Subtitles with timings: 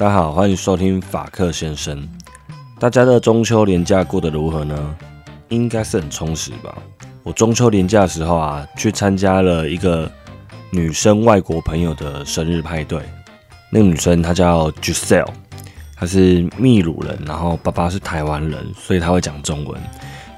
[0.00, 2.08] 大家好，欢迎收听法克先生。
[2.78, 4.96] 大家的中秋连假过得如何呢？
[5.50, 6.74] 应该是很充实吧。
[7.22, 10.10] 我中秋连假的时候啊，去参加了一个
[10.70, 13.02] 女生外国朋友的生日派对。
[13.70, 15.28] 那个女生她叫 Giselle，
[15.94, 19.78] 她是秘鲁人，然后爸爸是台湾人，所以她会讲中文。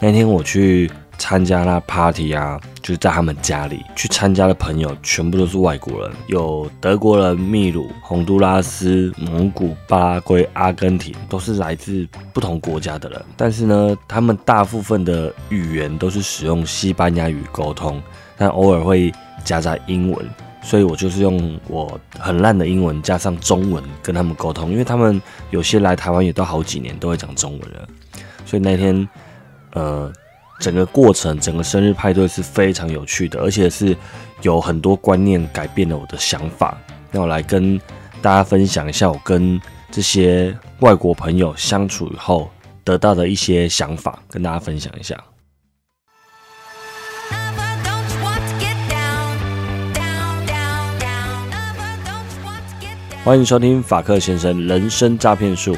[0.01, 0.91] 那天我去。
[1.19, 13.25] 参加那 party 啊，就是在他们家里去参加的朋友，全部都是外国人，有德国人、秘鲁、洪都拉斯、蒙古、巴拉圭、阿根廷，都是来自不同国家的人。
[13.37, 18.03] 但是呢，他们大部分的语言都是使用西班牙语沟通，
[18.37, 19.12] 但偶尔会
[19.45, 20.29] 夹杂英文。
[20.65, 25.20] 所以我就是用我很烂的英文加上中文跟他们沟通，因为他们
[25.51, 27.89] 有些来台湾也都好几年，都会讲中文了。
[28.44, 29.09] 所以那天，
[29.75, 30.12] 呃。
[30.63, 33.97] 整个过程，整个生日派对是非常有趣的，而且是
[34.43, 36.79] 有很多观念改变了我的想法。
[37.11, 37.77] 那我来跟
[38.23, 42.49] 大家分享一下我跟这些外国朋友相处以后
[42.85, 45.21] 得到的一些想法，跟大家分享一下。
[53.25, 55.77] 欢迎收听法克先生人生诈骗术。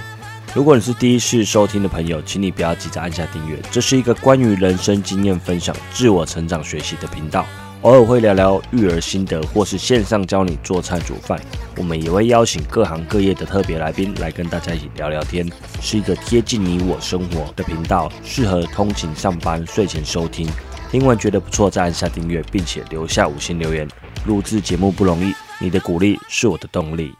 [0.55, 3.59] 如果你是第一次收听的朋友，请你不要急着按下订阅。
[3.73, 7.45] 这是一个关于人生经验分享、自我成长学习的频道，
[7.83, 11.41] 偶尔会聊聊育儿心得，或是线上教你做菜煮饭。
[11.77, 20.49] 我们也会邀请各行各业的特别来宾来跟大家一起聊聊天，是一个贴近你我生活的频道，适合通勤、上班、睡前收听。
[20.89, 23.89] 听完觉得不错，再按下订阅，并且留下五星留言。
[24.25, 27.13] 录制节目不容易，你的鼓励是我的动力。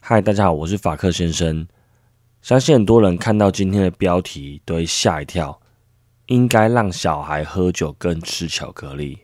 [0.00, 1.64] 嗨，大家好，我是法克先生。
[2.46, 5.60] 相信很多人看到今天的标题都会吓一跳，
[6.26, 9.18] 应该让小孩喝酒跟吃巧克力。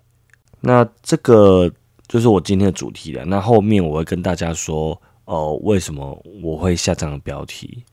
[0.59, 1.71] 那这个
[2.09, 3.25] 就是我今天的主题了。
[3.25, 7.85] 那后面我会跟大家说，哦，为什么我会下这样的标题？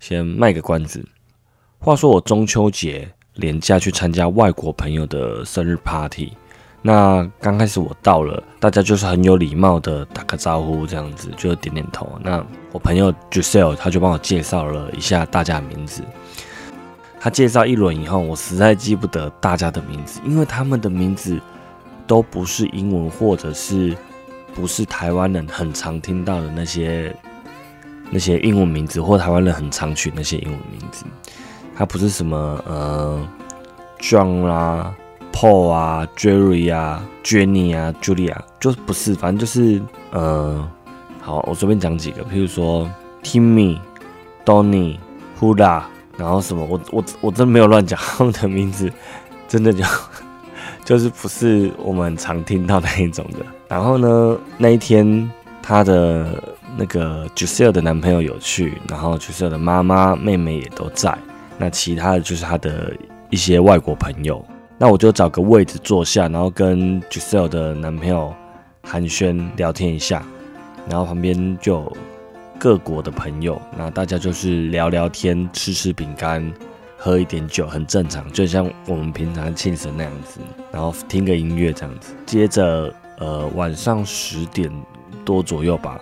[0.00, 1.02] 先卖个关子。
[1.78, 6.34] 话说我中秋节连假去参加外国朋友的生日 party。
[6.86, 12.06] 那刚开始我到了，大家就是很有礼貌的打个招呼，这样子就点点头。
[12.22, 16.02] 那我朋友 Giselle 他就帮我介绍了一下大家的名字。
[17.18, 21.40] 他介绍一轮以后，我实在记不得大家的名字，因为他们的名字
[22.06, 23.96] 都不是英文，或者是
[24.54, 27.16] 不是台湾人很常听到的那些
[28.10, 31.06] 那些英文名字，或台湾人很常取那些英文名字。
[31.74, 33.26] 他不是什么呃
[34.00, 34.94] John 啦。
[35.34, 40.66] Paul 啊，Jerry 啊，Jenny 啊，Julia，就不是，反正就是，呃，
[41.20, 42.88] 好，我随便讲几个，譬如说
[43.22, 43.78] Timmy、
[44.44, 44.96] Donny、
[45.38, 45.82] Huda，
[46.16, 48.90] 然后什么，我我我真没有乱讲他们的名字，
[49.48, 49.84] 真的就
[50.84, 53.44] 就是不是我们常听到那一种的。
[53.68, 55.28] 然后呢，那一天
[55.60, 56.40] 他的
[56.76, 61.18] 那个 Giselle 的男朋友有去，然后 Giselle 的妈妈、妹妹也都在，
[61.58, 62.94] 那其他的就是他的
[63.30, 64.42] 一些外国朋友。
[64.76, 68.34] 那我就找个位置坐下，然后跟 Giselle 的男朋友
[68.82, 70.22] 寒暄聊天一下，
[70.88, 71.90] 然后旁边就
[72.58, 76.52] 各国的朋友，那大家就是聊聊天、吃吃饼干、
[76.98, 80.40] 喝一点酒，很正常，就像我们平常庆生那样子，
[80.72, 82.12] 然后听个音乐这样子。
[82.26, 84.70] 接着，呃，晚上十点
[85.24, 86.00] 多左右吧，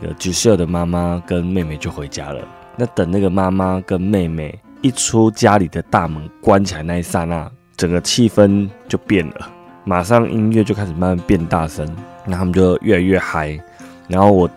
[0.00, 2.42] 那个 Giselle 的妈妈跟妹妹就回家了。
[2.76, 7.50] 那等那个妈妈跟妹妹一出家里的大门关起来那一刹那。
[7.80, 9.50] 整个气氛就变了，
[9.84, 11.88] 马上音乐就开始慢慢变大声，
[12.26, 13.58] 那他们就越来越嗨。
[14.06, 14.50] 然后我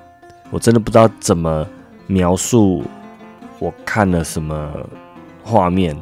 [0.49, 1.65] 我真的不知道怎么
[2.05, 2.83] 描述
[3.59, 4.73] 我看了什么
[5.41, 5.95] 画面。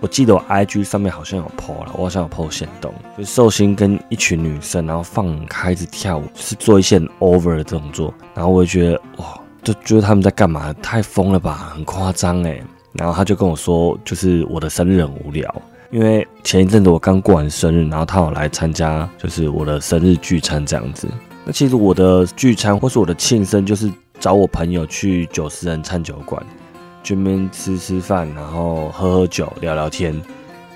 [0.00, 8.12] 我记得我 IG 上面好像有 PO 了，我好像有 PO 线动，就寿星跟一群女生，然后放开着跳舞，是做一些 over 的动作。
[8.34, 10.72] 然后我就觉得哇，就觉得他们在干嘛？
[10.82, 12.60] 太疯了吧，很夸张哎。
[12.94, 15.62] 然后他就跟我说，就是我的生日很无聊。
[15.94, 21.06] 因为前一阵子我刚过完生日，然后他有来参加，就是我的生日聚餐这样子。
[21.44, 23.88] 那其实我的聚餐或是我的庆生，就是
[24.18, 26.44] 找我朋友去九十人餐酒馆，
[27.04, 30.20] 去那边吃吃饭，然后喝喝酒，聊聊天。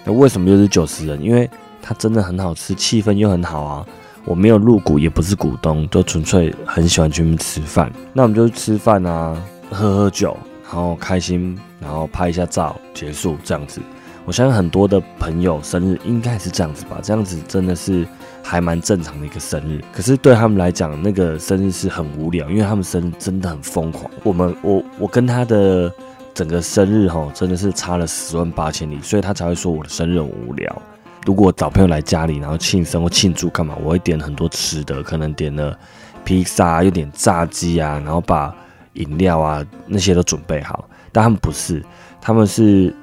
[0.04, 1.20] 那为什么又是九十人？
[1.20, 1.50] 因为
[1.82, 3.84] 它真的很好吃，气氛又很好啊。
[4.24, 7.92] 我没有入股，也不是股东，就纯粹很喜欢去那边吃饭。
[8.12, 9.36] 那我们就吃饭啊，
[9.68, 13.80] 喝喝酒，然后开心，然后拍一下照，结束这样子。
[14.28, 18.06] 我相信很多的朋友生日应该是这样子吧，这样子真的是
[18.42, 19.82] 还蛮正常的一个生日。
[19.90, 24.04] 可是对他们来讲，那个生日是很无聊，因为他们生日真的很疯狂。
[24.22, 25.90] 我们我我跟他的
[26.34, 30.82] 整个生日哈，真的是差了十万八千里，所以他才会说我的生日很无聊。
[31.24, 35.74] 如果找朋友来家里，然后庆生或庆祝干嘛，我会点很多吃的，可能点了
[36.22, 38.54] 披萨，又点炸鸡啊，然后把
[38.92, 41.82] 饮料啊那些都准备好，但他们不是，
[42.20, 42.94] 他们是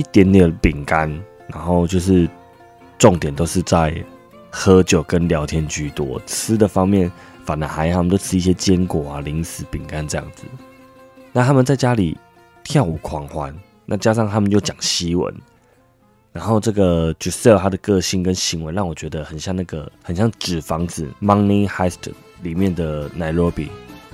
[0.00, 1.10] 一点点饼干，
[1.46, 2.26] 然后就是
[2.98, 4.02] 重点都是在
[4.50, 7.12] 喝酒跟聊天居多，吃的方面
[7.44, 10.44] 反而还好，他们都吃一些坚果啊、零食、饼干这样子。
[11.32, 12.16] 那他们在家里
[12.64, 13.54] 跳舞狂欢，
[13.84, 15.34] 那加上他们又讲西文。
[16.32, 22.10] 然后这个 Giselle 他的个性跟行为让我觉得很像那个很像纸房子 Money Heist
[22.42, 23.68] 里面的奈洛比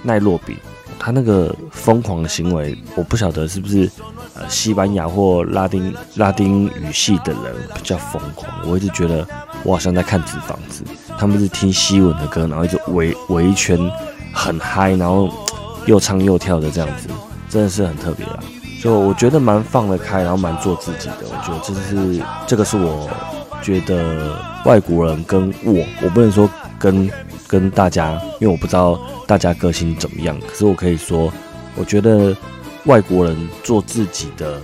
[0.06, 0.56] 奈洛比，
[0.98, 3.90] 他那个疯狂的行为，我不晓得是不是
[4.34, 8.50] 呃西班牙或拉丁拉丁语系的人比较疯狂。
[8.66, 9.26] 我一直觉得
[9.64, 10.84] 我好像在看纸房子，
[11.18, 13.78] 他们是听西文的歌，然后一直围围一圈
[14.32, 15.28] 很嗨，然后
[15.86, 17.08] 又唱又跳的这样子，
[17.50, 18.38] 真的是很特别啊。
[18.80, 21.24] 就我觉得蛮放得开，然后蛮做自己的。
[21.24, 23.08] 我觉得这是这个是我
[23.60, 26.48] 觉得外国人跟我，我不能说
[26.78, 27.10] 跟
[27.48, 30.38] 跟大家，因为我不知道大家个性怎么样。
[30.40, 31.32] 可是我可以说，
[31.76, 32.36] 我觉得
[32.84, 34.60] 外国人做自己的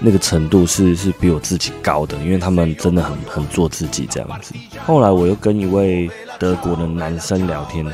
[0.00, 4.54] 那个程度是是比我自己高的，因为他们真的很很做自己这样子。
[4.84, 7.86] 后来我又跟一位德国的男生聊天，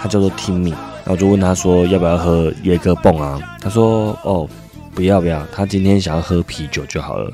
[0.00, 0.70] 他叫做 Timmy，
[1.04, 3.40] 然后就问他说要不要喝椰哥蹦啊？
[3.60, 4.48] 他说哦。
[4.92, 7.30] 不要不要，他今天想要喝啤酒就好了。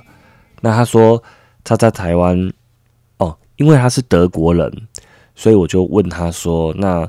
[0.61, 1.21] 那他说
[1.65, 2.53] 他在台湾
[3.17, 4.71] 哦，因为他是德国人，
[5.37, 7.09] 所以我就问他说：“那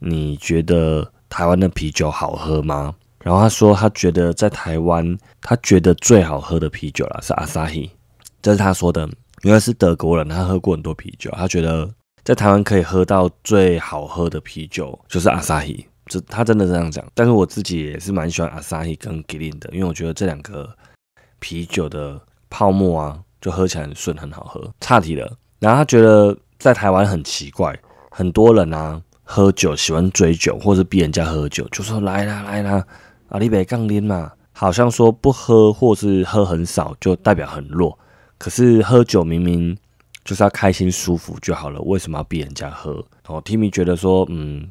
[0.00, 2.94] 你觉得台湾的啤酒好喝吗？”
[3.24, 7.90] 然后他说他觉得在台湾，他觉得最好喝的啤酒啦是阿萨希，
[8.42, 9.08] 这是他说的。
[9.42, 11.88] 原来是德国人，他喝过很多啤酒，他觉得
[12.24, 15.86] 在台湾可以喝到最好喝的啤酒就是阿萨希。
[16.06, 20.68] 这他真的这样讲，但是我自己也是蛮喜欢阿萨希跟吉林的，因为我觉得这两个
[21.38, 22.20] 啤酒的
[22.50, 24.72] 泡沫啊，就喝起来很顺，很好喝。
[24.80, 27.78] 差题了，然后他觉得在台湾很奇怪，
[28.10, 32.84] 很多人啊喝酒喜欢追酒，或者逼人家喝酒，就说来啦来啦，
[33.28, 37.98] 阿里北杠拎嘛，好像说不喝或是喝很少就代表很弱。
[38.38, 39.76] 可是喝酒明明
[40.24, 43.04] 就是要开心舒服就好了，为什么要逼人家喝？
[43.26, 44.70] 哦，Timmy 觉得说，嗯。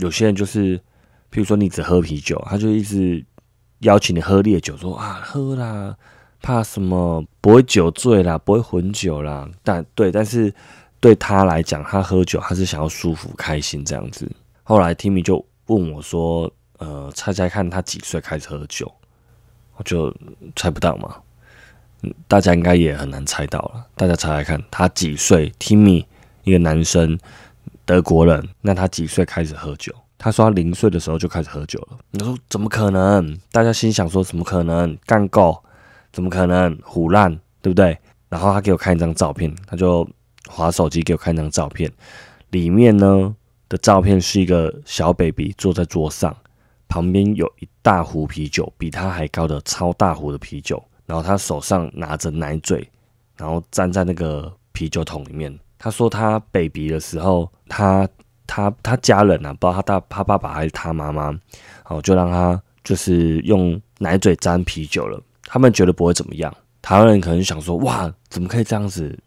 [0.00, 0.78] 有些人就是，
[1.30, 3.22] 譬如说你只喝啤酒，他就一直
[3.80, 5.94] 邀请你喝烈酒，说啊喝啦，
[6.40, 9.46] 怕什么不会酒醉啦，不会混酒啦。
[9.62, 10.50] 但对，但是
[11.02, 14.30] 对他来讲，他喝酒他是想要舒服开心这样子。
[14.62, 18.90] 后来 Timmy 就问我说，呃，猜猜看他几岁开始喝酒？
[19.76, 20.14] 我就
[20.54, 21.16] 猜不到嘛，
[22.28, 23.84] 大家应该也很难猜到了。
[23.96, 26.06] 大家猜猜看他几岁？Timmy
[26.44, 27.18] 一个男生。
[27.84, 29.92] 德国人，那他几岁开始喝酒？
[30.16, 31.98] 他说他零岁的时候就开始喝酒了。
[32.12, 33.36] 你说怎么可能？
[33.50, 35.60] 大家心想说怎么可能干够？
[36.12, 37.36] 怎么可能胡烂？
[37.60, 37.98] 对不对？
[38.28, 40.08] 然后他给我看一张照片，他就
[40.52, 41.90] 划手机给我看张照片，
[42.50, 43.34] 里面呢
[43.68, 46.36] 的照片是一个小 baby 坐在桌上，
[46.88, 52.86] 旁边有一大壶啤酒，比他还高的超大壶的啤酒，然后他手上拿着奶嘴，
[53.36, 55.58] 然后站在那个啤酒桶里面。
[55.78, 58.08] 他说他 baby 的时候，他
[58.46, 61.34] 他他家人啊，不知道他爸他爸爸还是他妈妈，
[61.88, 65.20] 哦，就让他就是用奶嘴沾啤酒了。
[65.44, 69.18] 他们觉得不会怎么样，台湾人可能想说，哇，怎么可以这样子？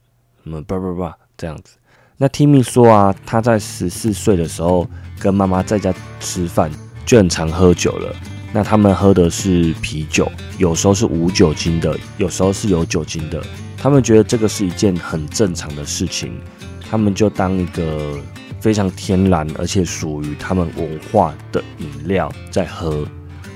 [0.45, 1.75] 什么叭叭叭这样子？
[2.17, 4.87] 那 Timmy 说啊，他在十四岁的时候
[5.19, 6.71] 跟妈妈在家吃饭，
[7.03, 8.15] 就很常喝酒了。
[8.53, 13.43] 那他们喝的是啤酒，有时候是无酒精的，有时候是有酒精的。
[13.75, 16.39] 他们觉得这个是一件很正常的事情，
[16.87, 18.15] 他们就当一个
[18.59, 23.03] 非常天然而且属于他们文化的饮料在喝。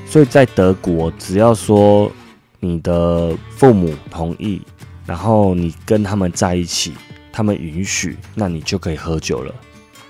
[0.08, 2.12] 所以在德国，只要说
[2.60, 4.60] 你的父母同意，
[5.10, 6.94] 然后你跟他们在一起，
[7.32, 9.52] 他们允许，那你就可以喝酒了。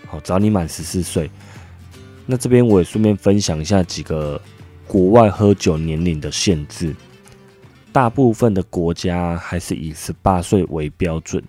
[0.06, 1.32] 好，只要你满十四岁。
[2.26, 4.40] 那这边我也顺便分享一下几个
[4.86, 6.94] 国外喝酒年龄的限制。
[7.94, 11.42] 大部分的国家还是以十八岁为标准。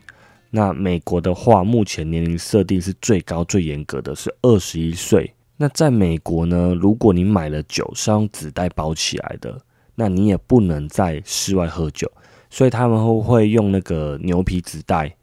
[0.49, 5.35] 那美国的话，目前年龄设定是最高、最严格的是二十一岁。
[5.57, 9.61] 那在美国呢，如果你买了酒是用纸袋包起来的，
[9.97, 12.09] 那你也不能在室外喝酒。
[12.51, 15.15] 所以他们会会用那个牛皮纸袋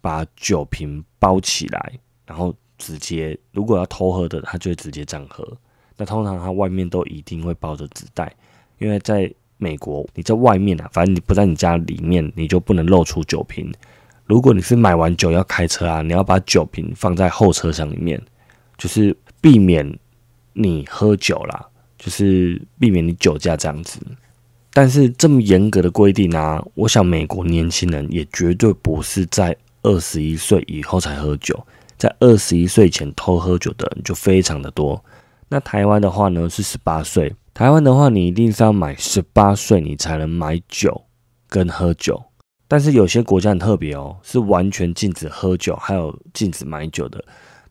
[0.00, 1.92] 把酒瓶包起来，
[2.26, 5.46] 然后直接如果要偷喝的，他就会直接这样喝。
[5.96, 8.34] 那通常他外面都一定会包着纸袋，
[8.78, 13.72] 因为在美国，你在外面啊，反正你不在你家里面，你就不能露出酒瓶。
[14.26, 18.20] 如果你是买完酒要开车啊，你要把酒瓶放在后车厢里面，
[18.76, 19.96] 就是避免
[20.54, 24.00] 你喝酒啦，就是避免你酒驾这样子。
[24.72, 31.66] 但是这么严格的规定啊，我想美国年轻人也绝对不是在二十一岁以后才喝酒，
[31.98, 35.02] 在二十一岁前偷喝酒的人就非常的多。
[35.48, 37.34] 那台湾的话呢是十八岁。
[37.52, 41.02] 台湾的话，你一定是要满十八岁，你才能买酒
[41.50, 42.22] 跟喝酒。
[42.66, 47.22] 但是有些国家很特别哦，是完全禁止喝酒，还有禁止买酒的。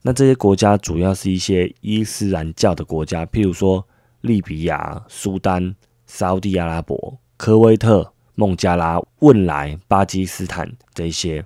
[0.04, 3.84] 那这些国家主要是一些伊斯兰教的国家，譬如说
[4.22, 5.76] 利比亚、苏丹、
[6.12, 11.46] 沙地阿拉伯、科威特、孟加拉、汶莱、巴基斯坦这些。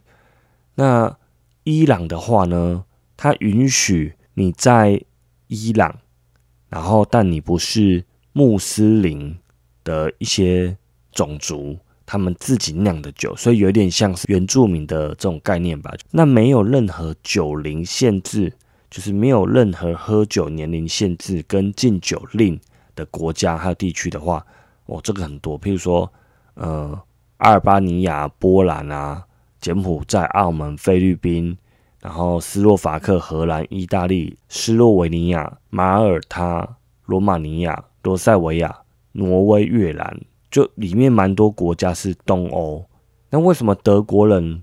[0.75, 1.15] 那
[1.63, 5.01] 伊朗的话呢，它允许你在
[5.47, 5.99] 伊朗，
[6.69, 8.05] 然后但你不是。
[8.37, 9.33] 穆斯林
[9.85, 10.75] 的一些
[11.13, 15.89] 种族，他们自己酿的酒，所以有点像是原住民的这种概念吧。
[16.11, 18.51] 那没有任何酒龄限制，
[18.89, 22.59] 就是没有任何喝酒年龄限制跟禁酒令
[22.95, 24.45] 的国家还有地区的话，
[24.85, 26.11] 哦，这个很多，譬如说，
[26.53, 26.99] 呃，
[27.37, 29.23] 阿尔巴尼亚、波兰啊、
[29.59, 31.57] 柬埔寨、澳门、菲律宾，
[31.99, 37.83] 然后斯洛伐克、荷兰、意大利、斯洛维尼亚、马耳他、罗马尼亚。
[38.05, 38.83] 罗塞维亚、
[39.13, 40.15] 挪威、越南，
[40.51, 42.85] 就里面蛮多国家是东欧。
[43.31, 44.61] 那为什么德国人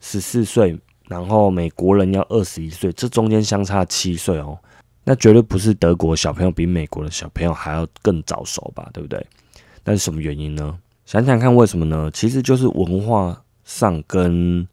[0.00, 0.78] 十四岁，
[1.08, 2.92] 然后美国人要二十一岁？
[2.92, 4.58] 这中间相差七岁哦。
[5.04, 8.88] 那绝对不是德国小朋友比美国的小朋友还要更早熟吧？
[8.92, 9.24] 对不对？
[9.84, 10.78] 那是什么原因呢？
[11.04, 12.10] 想想看，为什么呢？
[12.12, 14.66] 其实就是文化上跟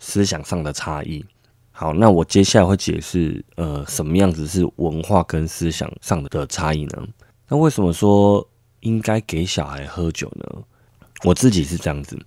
[0.00, 1.24] 思想上的差异。
[1.70, 7.06] 好，那我接下来会解释，呃，什么样子是文化跟思想上的差异呢？
[7.48, 8.44] 那为什么说
[8.80, 10.62] 应该给小孩喝酒呢？
[11.22, 12.18] 我自己是这样子，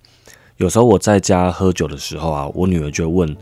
[0.56, 3.36] 有时候我在家喝酒的时候啊，我女儿就问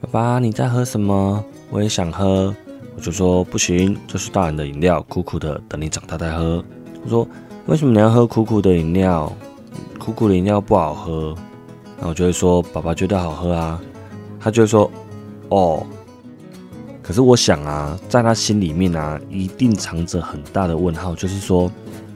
[0.00, 1.44] 爸爸你在喝什么？
[1.70, 2.54] 我也想喝，
[2.98, 6.64] 我就说不行，这是大人的饮料，苦苦的，等你长大再喝。
[7.04, 7.28] 我说
[7.66, 9.32] 为什么你要喝苦苦的饮料？
[10.00, 11.32] 苦苦的饮料不好喝。
[12.00, 13.80] 那我就会说爸爸觉得好喝啊，
[14.40, 14.90] 他就会说
[15.50, 15.86] 哦。
[17.00, 21.70] 可是我想啊，在他心里面啊，一定藏着很大的问号，就是说，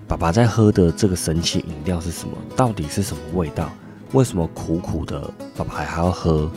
[0.08, 2.34] 爸爸在喝的这个神奇饮料是什么？
[2.56, 3.70] 到底是什么味道？
[4.14, 6.50] 为什么苦苦的，爸爸还要喝？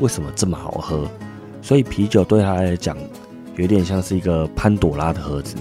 [0.00, 1.08] 为什么这么好喝？
[1.62, 2.94] 所以啤酒对他来讲，
[3.56, 5.56] 有点像是一个潘朵拉的盒子。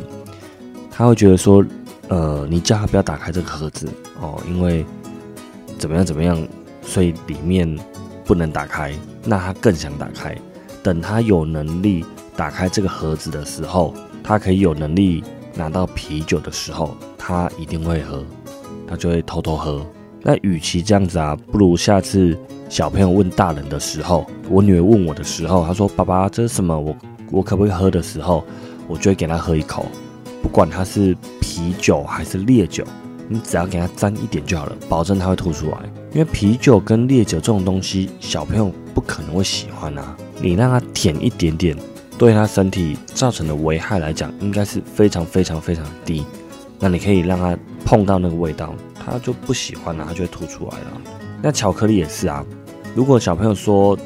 [0.92, 1.66] 他会觉得说，
[2.08, 3.88] 呃，你叫他不要打开这个盒子
[4.22, 4.86] 哦，因为
[5.78, 6.48] 怎么样怎么样，
[6.82, 7.78] 所以里面
[8.24, 8.94] 不能打开。
[9.26, 10.38] 那他更想打开。
[10.84, 15.24] 等他有能力打开这个盒子的时候，他可以有能力
[15.56, 18.24] 拿到啤酒的时候，他一定会喝，
[18.86, 19.86] 他就会偷偷喝。
[20.22, 22.38] 那与其这样子啊，不如下次
[22.70, 26.78] 小朋友问大人的时候，我女儿问我的时候，她说：“爸爸，这是什么？
[26.78, 26.96] 我
[27.32, 28.44] 我可不可以喝？”的时候，
[28.88, 29.86] 我就会给他喝一口，
[30.42, 32.84] 不管他是啤酒还是烈酒，
[33.28, 35.78] 你只要给他沾一点就好了，保证他会吐出来。
[36.12, 40.16] 因为啤酒跟烈酒这种东西，小朋友不可能会喜欢啊。
[40.40, 41.76] 你让他舔一点点，
[42.18, 46.26] 对他身体造成的危害来讲，应该是非常非常非常低。
[46.80, 51.02] 那你可以让他碰到那个味道，他就不喜欢了，他就会吐出来了。
[51.42, 52.46] 那巧克力也是啊，
[52.94, 53.98] 如果小朋友说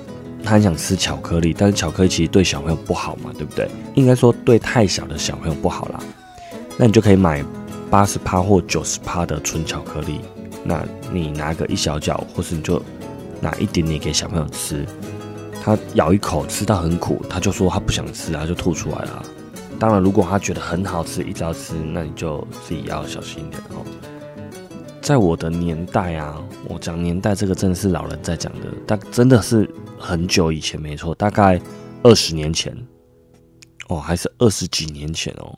[0.43, 3.69] 他很想吃巧克力，但是巧克力其实对小朋友不好嘛，对不对？
[3.95, 5.99] 应该说对太小的小朋友不好啦。
[6.77, 7.43] 那你就可以买
[7.89, 10.21] 八十趴或九十趴的纯巧克力，
[10.63, 12.81] 那你拿个一小角，或是你就
[13.41, 14.85] 拿一点点给小朋友吃。
[15.63, 19.25] 他咬一口吃到很苦，他就说他不想吃，他就吐出来了。
[19.79, 23.85] 当然，如果他觉得很好吃，一直要吃，那你就自己要小心一点哦。
[25.07, 26.37] 在我的年代啊，
[26.67, 29.65] 我讲年代这个真的是老人在讲的，但真的是
[29.97, 31.57] 很久以前，没错，大概
[32.03, 32.75] 二十年前
[33.87, 35.57] 哦，还是二十几年前哦。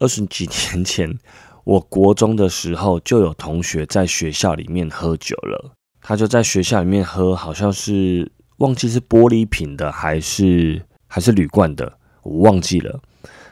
[0.00, 1.16] 二十几年前，
[1.62, 5.70] 我国中的时候就有同学在学校里面喝酒了，
[6.00, 8.28] 他就在学校里面喝，好像是。
[8.58, 11.92] 忘记是玻璃瓶的还是还是铝罐的，
[12.22, 12.98] 我忘记了。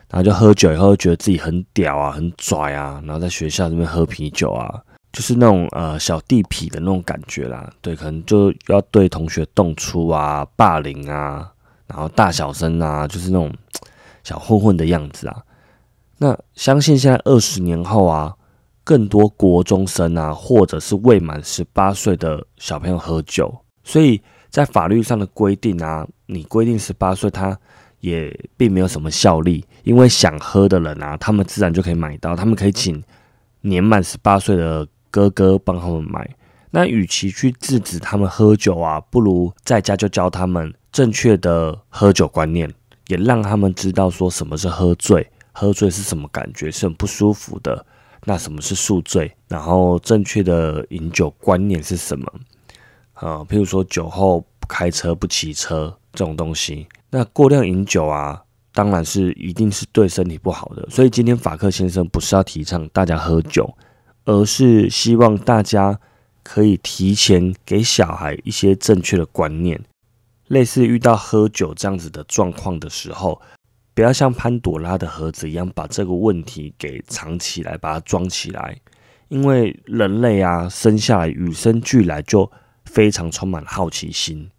[0.09, 3.01] 然后就喝酒以后，觉得自己很屌啊，很拽啊。
[3.05, 4.83] 然后在学校里面喝啤酒啊，
[5.15, 7.73] 就是那种呃小地痞的那种感觉啦。
[7.81, 11.51] 对，可能就要对同学动粗啊、霸凌啊，
[11.87, 13.51] 然后大小声啊，就是那种
[14.23, 15.43] 小混混的样子啊。
[16.19, 18.35] 那相信现在二十年后啊，
[18.85, 24.21] 更多国中生啊，或者是未满十八岁的小朋友喝酒，所以。
[24.51, 27.59] 在法律上的规定啊，你规定十八岁，他
[27.99, 33.03] 也并没有什么效力，因为想喝的人啊，他们自然就可以买到，他们可以请
[33.63, 36.29] 年满十八岁的哥哥帮他们买。
[36.73, 42.69] 那与其去制止他们喝酒啊，不如在家就教他们正确的喝酒观念，
[43.07, 47.87] 也让他们知道说什么是喝醉，喝醉是什么感觉，是很不舒服的。
[48.25, 49.33] 那什么是宿醉？
[49.47, 52.27] 然后正确的饮酒观念是什么？
[53.13, 58.43] 啊，譬如说酒后不开车、不骑车这种东西，那过量饮酒啊，
[58.73, 60.85] 当然是一定是对身体不好的。
[60.91, 63.73] 所以今天法克先生不是要提倡大家喝酒，
[64.25, 65.99] 而是希望大家
[66.43, 69.81] 可以提前给小孩一些正确的观念，
[70.49, 73.41] 类似遇到喝酒这样子的状况的时候，
[73.95, 78.77] 不要像潘朵拉的盒子一样把这个问题给藏起来，把它装起来。
[79.29, 82.51] 因为人类啊，生下来与生俱来就
[82.85, 84.51] 非常充满好奇心，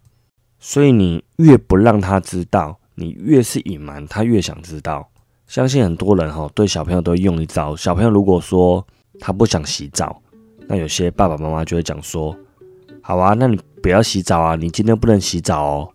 [0.58, 5.08] 所以你越不让他知道，你越是隐瞒，他越想知道。
[5.46, 7.76] 相信很多人哈，对小朋友都用一招。
[7.76, 8.84] 小朋友如果说
[9.20, 10.20] 他不想洗澡，
[10.66, 12.36] 那有些爸爸妈妈就会讲说
[13.02, 15.88] ：“好啊，那你不要洗澡啊，你今天不能洗澡哦。”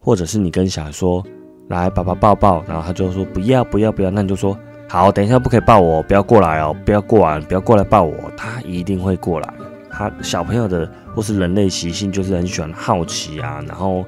[0.00, 1.24] 或者是你跟小孩说
[1.68, 4.58] ：“来，爸爸抱抱。”然后他就说：“不要，不要，不要。”那你就说。
[4.90, 9.54] 好，等一下不可以抱我，不要过来哦，不要过来，不要过来抱我，他一定会过来。
[9.90, 14.02] 他小朋友的或是人类习性就是很喜欢好奇啊，然后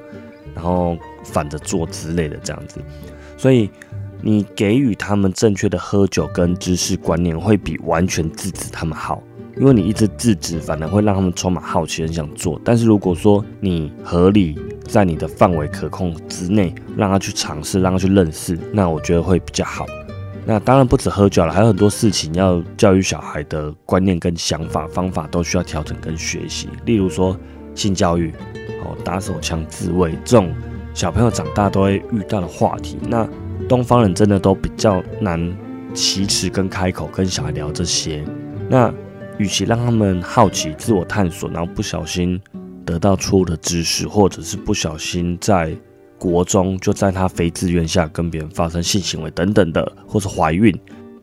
[0.55, 2.81] 然后反着做之类的这样子。
[3.37, 3.69] 所以
[4.21, 9.21] 你给予他们正确的喝酒跟知识观念，会比完全制止他们好。
[9.57, 12.59] 因为你一直制止，反而会让他们充满好奇，很想做。
[12.63, 19.85] 但是如果说你合理在你的范围可控之内，让他去尝试，让他去认识，那我觉得会比较好。
[20.45, 26.69] 那当然不止喝酒了，还有很多事情要教育小孩的观念跟想法方法都需要调整跟学习。
[26.85, 27.37] 例如说
[27.75, 28.33] 性教育，
[28.83, 30.51] 哦，打手枪自卫这种
[30.93, 32.97] 小朋友长大都会遇到的话题。
[33.01, 33.27] 那
[33.67, 35.57] 东方人真的都比较难
[35.93, 38.25] 启齿跟开口跟小孩聊这些。
[38.69, 38.93] 那
[39.37, 42.39] 与其让他们好奇自我探索，然后不小心
[42.85, 45.75] 得到错误的知识，或者是不小心在。
[46.21, 50.71] 国中就在他非自愿下跟别人发生性行为等等的，或是怀孕，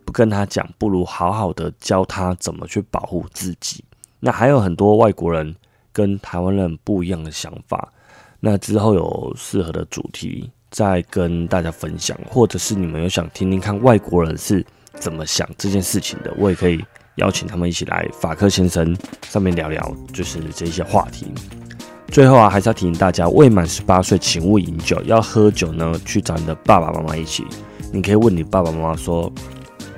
[0.04, 3.84] 不跟他讲，不如好好的教他怎么去保护自己。
[4.18, 5.54] 那还有很多外国人
[5.92, 7.92] 跟台湾人不一样的想法，
[8.40, 16.84] 那之后有适合的主题再跟大家分享，或者是你们有想听听看外国人是怎么想这件事情的，我也可以
[17.16, 18.96] 邀请他们一起来法克先生
[19.28, 21.26] 上面聊聊，就是这些话题。
[22.10, 24.98] 最后啊，还是要提醒大家，未满十八岁请勿饮酒。
[25.04, 27.44] 要喝酒呢，去找你的爸爸妈妈一起。
[27.92, 29.30] 你可以问你爸爸妈妈说：“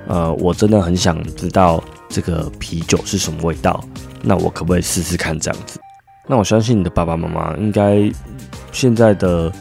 [0.08, 3.82] 呃，我真的很想知道这个啤酒是什么味道，
[4.22, 5.80] 那我可不可以试试看这样子？”
[6.26, 8.10] 那我相信你的爸爸妈妈应该
[8.72, 9.52] 现在的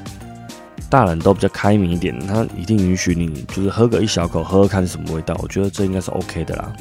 [0.89, 5.37] 大人都比较开明一点，他一定允许你就是喝个一小口，喝喝看是什么味道。
[5.41, 6.73] 我觉得这应该是 OK 的啦。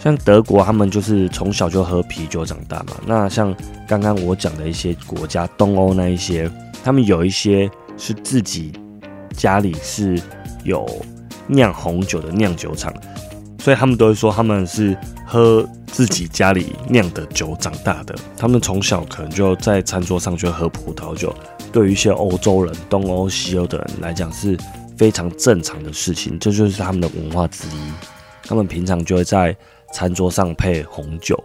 [0.00, 2.94] 像德国，他们就是从小就喝啤酒长大嘛。
[3.06, 3.54] 那像
[3.86, 6.50] 刚刚我讲的一些国家，东欧那一些，
[6.84, 8.72] 他们有一些是自己
[9.36, 10.20] 家里是
[10.64, 10.86] 有
[11.46, 12.92] 酿红酒的酿酒厂，
[13.62, 18.14] 所以他们都会说他们是喝自己家里酿的酒长大的。
[18.36, 21.34] 他们从小可能就在餐桌上就喝葡萄酒，
[21.72, 24.58] 对于一些欧洲人、东欧、西欧的人来讲是
[24.98, 27.92] 非常正常的事情，这就是他们的文化之一。
[28.44, 29.56] 他们平常就会在。
[29.94, 31.38] 餐桌上配红酒，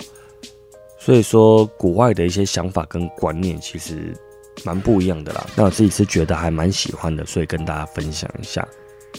[0.97, 4.15] 所以说国外的一些想法跟观念其实
[4.63, 5.45] 蛮不一样的啦。
[5.53, 8.65] 那我自己是觉得还蛮喜欢的，所以跟大家分享一下。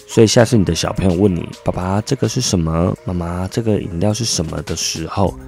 [0.08, 5.38] 所以下次你的小朋友问你爸爸这个是什么，妈妈这个饮料是什么的时候，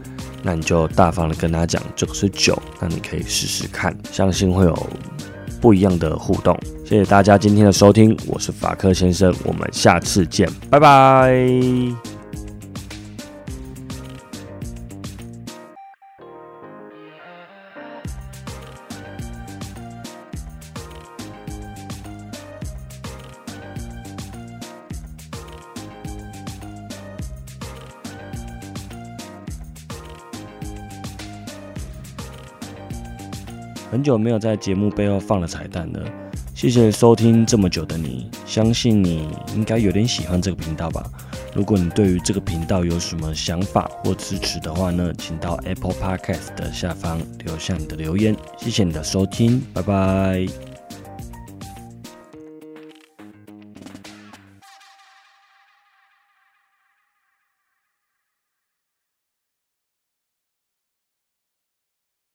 [0.42, 4.86] 那你就大方的跟他讲这个是酒，那你可以试试看，相信会有
[5.60, 6.56] 不一样的互动。
[6.84, 12.19] 谢谢大家今天的收听，我是法克先生，我们下次见，拜拜。
[33.90, 36.00] 很久没有在节目背后放了彩蛋了，
[36.54, 41.04] 谢谢收听这么久的你，相信你应该有点喜欢这个频道吧。
[41.52, 48.36] 如果你对于这个频道有什么想法或支持的话呢，请到 Apple Podcast 的下方留下你的留言。
[48.56, 50.69] 谢谢你的收听，拜拜。